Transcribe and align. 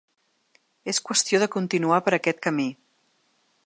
És 0.93 1.01
qüestió 1.09 1.43
de 1.45 1.49
continuar 1.59 2.03
per 2.07 2.17
aquest 2.19 2.43
camí. 2.49 2.69